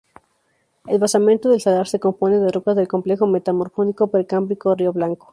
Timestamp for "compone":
1.99-2.39